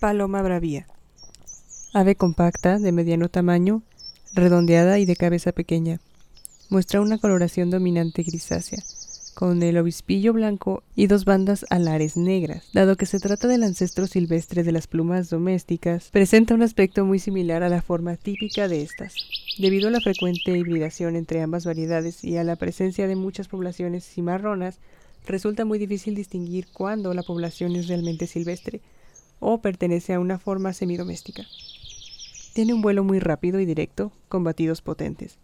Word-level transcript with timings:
Paloma 0.00 0.40
bravía. 0.40 0.86
Ave 1.92 2.14
compacta, 2.14 2.78
de 2.78 2.90
mediano 2.90 3.28
tamaño, 3.28 3.82
redondeada 4.32 4.98
y 4.98 5.04
de 5.04 5.14
cabeza 5.14 5.52
pequeña. 5.52 6.00
Muestra 6.70 7.02
una 7.02 7.18
coloración 7.18 7.68
dominante 7.68 8.22
grisácea, 8.22 8.82
con 9.34 9.62
el 9.62 9.76
obispillo 9.76 10.32
blanco 10.32 10.82
y 10.96 11.06
dos 11.06 11.26
bandas 11.26 11.66
alares 11.68 12.16
negras. 12.16 12.64
Dado 12.72 12.96
que 12.96 13.04
se 13.04 13.20
trata 13.20 13.46
del 13.46 13.62
ancestro 13.62 14.06
silvestre 14.06 14.62
de 14.62 14.72
las 14.72 14.86
plumas 14.86 15.28
domésticas, 15.28 16.08
presenta 16.10 16.54
un 16.54 16.62
aspecto 16.62 17.04
muy 17.04 17.18
similar 17.18 17.62
a 17.62 17.68
la 17.68 17.82
forma 17.82 18.16
típica 18.16 18.68
de 18.68 18.80
estas. 18.80 19.16
Debido 19.58 19.88
a 19.88 19.90
la 19.90 20.00
frecuente 20.00 20.56
hibridación 20.56 21.14
entre 21.14 21.42
ambas 21.42 21.66
variedades 21.66 22.24
y 22.24 22.38
a 22.38 22.44
la 22.44 22.56
presencia 22.56 23.06
de 23.06 23.16
muchas 23.16 23.48
poblaciones 23.48 24.06
cimarronas, 24.06 24.78
resulta 25.26 25.66
muy 25.66 25.78
difícil 25.78 26.14
distinguir 26.14 26.68
cuándo 26.72 27.12
la 27.12 27.22
población 27.22 27.76
es 27.76 27.86
realmente 27.86 28.26
silvestre 28.26 28.80
o 29.40 29.60
pertenece 29.60 30.14
a 30.14 30.20
una 30.20 30.38
forma 30.38 30.72
semidoméstica. 30.72 31.44
Tiene 32.52 32.74
un 32.74 32.82
vuelo 32.82 33.02
muy 33.02 33.18
rápido 33.18 33.58
y 33.58 33.66
directo, 33.66 34.12
con 34.28 34.44
batidos 34.44 34.82
potentes. 34.82 35.38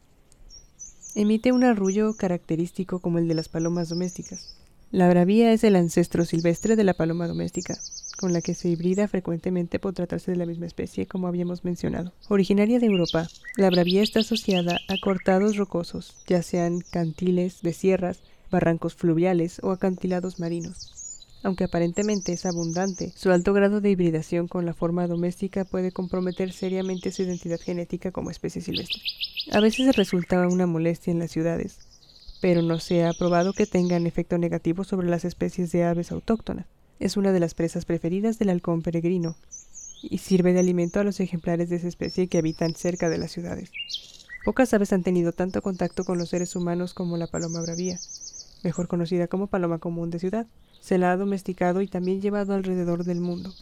Emite 1.14 1.50
un 1.50 1.64
arrullo 1.64 2.14
característico 2.14 3.00
como 3.00 3.19
el 3.19 3.27
de 3.27 3.34
las 3.34 3.48
palomas 3.48 3.88
domésticas. 3.88 4.56
La 4.92 5.09
bravía 5.09 5.52
es 5.52 5.64
el 5.64 5.74
ancestro 5.74 6.24
silvestre 6.24 6.77
de 6.77 6.84
la 6.84 6.95
paloma 6.95 7.27
doméstica, 7.27 7.77
con 8.19 8.32
la 8.32 8.41
que 8.41 8.55
se 8.55 8.69
hibrida 8.69 9.09
frecuentemente 9.09 9.78
por 9.78 9.95
tratarse 9.95 10.30
de 10.30 10.36
la 10.36 10.47
misma 10.47 10.66
especie 10.66 11.06
como 11.06 11.27
habíamos 11.27 11.64
mencionado. 11.64 12.12
Originaria 12.28 12.78
de 12.78 12.86
Europa, 12.86 13.28
la 13.56 13.70
bravía 13.70 14.02
está 14.02 14.20
asociada 14.20 14.78
a 14.88 14.94
cortados 15.02 15.56
rocosos, 15.56 16.16
ya 16.27 16.42
sean 16.42 16.80
cantiles 16.80 17.62
de 17.62 17.72
sierras, 17.72 18.20
barrancos 18.50 18.94
fluviales 18.94 19.58
o 19.62 19.70
acantilados 19.70 20.38
marinos. 20.38 21.06
Aunque 21.42 21.65
aparentemente 21.65 22.33
es 22.33 22.45
abundante, 22.47 23.12
su 23.17 23.31
alto 23.31 23.53
grado 23.53 23.81
de 23.81 23.91
hibridación 23.91 24.48
con 24.48 24.67
la 24.67 24.75
forma 24.75 25.06
doméstica 25.06 25.65
puede 25.65 25.93
comprometer 25.93 26.53
seriamente 26.53 27.12
su 27.12 27.23
identidad 27.23 27.61
genética 27.61 28.11
como 28.11 28.31
especie 28.31 28.62
silvestre. 28.62 29.01
A 29.53 29.61
veces 29.61 29.95
resulta 29.95 30.48
una 30.48 30.67
molestia 30.67 31.12
en 31.12 31.20
las 31.20 31.31
ciudades, 31.31 31.78
pero 32.41 32.62
no 32.62 32.81
se 32.81 33.05
ha 33.05 33.12
probado 33.12 33.53
que 33.53 33.67
tengan 33.67 34.06
efecto 34.06 34.39
negativo 34.39 34.84
sobre 34.84 35.09
las 35.09 35.25
especies 35.25 35.70
de 35.73 35.84
aves 35.84 36.11
autóctonas. 36.11 36.67
Es 36.98 37.17
una 37.17 37.33
de 37.33 37.41
las 37.41 37.55
presas 37.55 37.84
preferidas 37.84 38.39
del 38.39 38.50
halcón 38.50 38.83
peregrino 38.83 39.37
y 40.03 40.19
sirve 40.19 40.53
de 40.53 40.61
alimento 40.61 41.00
a 41.00 41.05
los 41.05 41.21
ejemplares 41.21 41.69
de 41.69 41.77
esa 41.77 41.89
especie 41.89 42.28
que 42.28 42.39
habitan 42.39 42.75
cerca 42.75 43.09
de 43.09 43.19
las 43.19 43.33
ciudades. 43.33 43.71
Pocas 44.45 44.73
aves 44.75 44.93
han 44.93 45.03
tenido 45.03 45.33
tanto 45.33 45.61
contacto 45.61 46.05
con 46.05 46.19
los 46.19 46.28
seres 46.28 46.55
humanos 46.56 46.95
como 46.95 47.17
la 47.17 47.27
paloma 47.27 47.61
bravía, 47.62 47.98
mejor 48.62 48.89
conocida 48.89 49.29
como 49.29 49.47
paloma 49.47 49.79
común 49.79 50.11
de 50.11 50.19
ciudad. 50.19 50.47
Se 50.81 50.99
la 50.99 51.12
ha 51.12 51.17
domesticado 51.17 51.81
y 51.83 51.89
también 51.89 52.21
llevado 52.21 52.55
alrededor 52.55 53.05
del 53.05 53.21
mundo. 53.21 53.53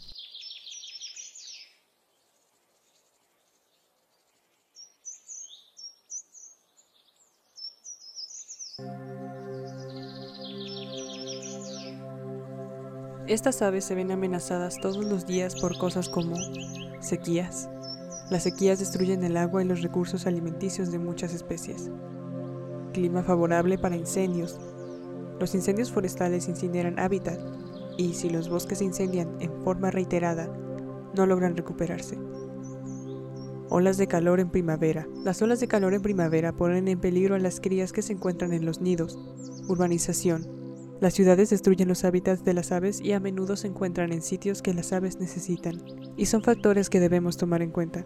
Estas 13.27 13.63
aves 13.63 13.83
se 13.85 13.95
ven 13.95 14.11
amenazadas 14.11 14.79
todos 14.79 15.03
los 15.03 15.25
días 15.25 15.59
por 15.59 15.77
cosas 15.79 16.09
como 16.09 16.35
sequías. 16.99 17.69
Las 18.29 18.43
sequías 18.43 18.77
destruyen 18.77 19.23
el 19.23 19.35
agua 19.37 19.63
y 19.63 19.65
los 19.65 19.81
recursos 19.81 20.27
alimenticios 20.27 20.91
de 20.91 20.99
muchas 20.99 21.33
especies. 21.33 21.89
Clima 22.93 23.23
favorable 23.23 23.79
para 23.79 23.95
incendios. 23.95 24.59
Los 25.39 25.55
incendios 25.55 25.91
forestales 25.91 26.47
incineran 26.47 26.99
hábitat 26.99 27.39
y 27.97 28.13
si 28.13 28.29
los 28.29 28.49
bosques 28.49 28.79
se 28.79 28.85
incendian 28.85 29.29
en 29.39 29.51
forma 29.63 29.91
reiterada, 29.91 30.49
no 31.15 31.25
logran 31.25 31.55
recuperarse. 31.55 32.17
Olas 33.69 33.97
de 33.97 34.07
calor 34.07 34.39
en 34.39 34.49
primavera. 34.49 35.07
Las 35.23 35.41
olas 35.41 35.59
de 35.59 35.67
calor 35.67 35.93
en 35.93 36.01
primavera 36.01 36.53
ponen 36.53 36.87
en 36.87 36.99
peligro 36.99 37.35
a 37.35 37.39
las 37.39 37.59
crías 37.59 37.91
que 37.91 38.01
se 38.01 38.13
encuentran 38.13 38.53
en 38.53 38.65
los 38.65 38.79
nidos. 38.79 39.17
Urbanización. 39.67 40.47
Las 41.01 41.13
ciudades 41.13 41.49
destruyen 41.49 41.87
los 41.87 42.05
hábitats 42.05 42.45
de 42.45 42.53
las 42.53 42.71
aves 42.71 43.01
y 43.01 43.11
a 43.13 43.19
menudo 43.19 43.57
se 43.57 43.67
encuentran 43.67 44.13
en 44.13 44.21
sitios 44.21 44.61
que 44.61 44.73
las 44.73 44.93
aves 44.93 45.19
necesitan, 45.19 45.83
y 46.15 46.27
son 46.27 46.41
factores 46.41 46.89
que 46.89 47.01
debemos 47.01 47.37
tomar 47.37 47.61
en 47.61 47.71
cuenta. 47.71 48.05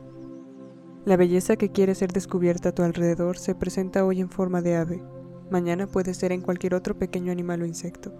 La 1.05 1.17
belleza 1.17 1.55
que 1.55 1.71
quiere 1.71 1.93
ser 1.93 2.11
descubierta 2.11 2.69
a 2.69 2.71
tu 2.71 2.81
alrededor 2.81 3.37
se 3.37 3.53
presenta 3.53 4.05
hoy 4.05 4.21
en 4.21 4.29
forma 4.29 4.61
de 4.61 4.75
ave, 4.75 5.03
mañana 5.51 5.87
puede 5.87 6.13
ser 6.13 6.31
en 6.31 6.41
cualquier 6.41 6.75
otro 6.75 6.97
pequeño 6.97 7.31
animal 7.31 7.61
o 7.61 7.65
insecto, 7.65 8.13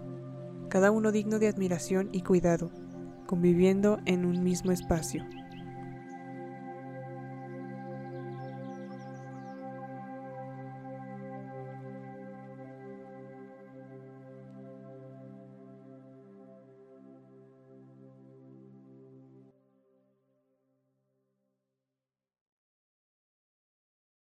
cada 0.68 0.90
uno 0.90 1.12
digno 1.12 1.38
de 1.38 1.48
admiración 1.48 2.08
y 2.12 2.22
cuidado, 2.22 2.70
conviviendo 3.26 3.98
en 4.06 4.24
un 4.24 4.42
mismo 4.42 4.72
espacio. 4.72 5.24